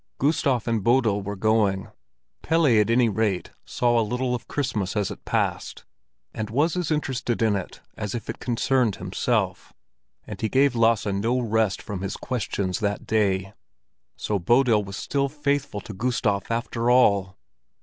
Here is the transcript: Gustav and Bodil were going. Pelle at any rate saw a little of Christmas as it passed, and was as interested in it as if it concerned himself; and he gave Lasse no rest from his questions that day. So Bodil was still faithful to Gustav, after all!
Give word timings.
Gustav 0.17 0.67
and 0.67 0.83
Bodil 0.83 1.21
were 1.21 1.35
going. 1.35 1.89
Pelle 2.41 2.65
at 2.65 2.89
any 2.89 3.07
rate 3.07 3.51
saw 3.65 3.99
a 3.99 4.01
little 4.01 4.33
of 4.33 4.47
Christmas 4.47 4.95
as 4.97 5.11
it 5.11 5.23
passed, 5.25 5.85
and 6.33 6.49
was 6.49 6.75
as 6.75 6.89
interested 6.89 7.43
in 7.43 7.55
it 7.55 7.81
as 7.95 8.15
if 8.15 8.27
it 8.27 8.39
concerned 8.39 8.95
himself; 8.95 9.73
and 10.25 10.41
he 10.41 10.49
gave 10.49 10.73
Lasse 10.75 11.05
no 11.05 11.39
rest 11.39 11.83
from 11.83 12.01
his 12.01 12.17
questions 12.17 12.79
that 12.79 13.05
day. 13.05 13.53
So 14.17 14.39
Bodil 14.39 14.83
was 14.83 14.97
still 14.97 15.29
faithful 15.29 15.81
to 15.81 15.93
Gustav, 15.93 16.49
after 16.49 16.89
all! 16.89 17.37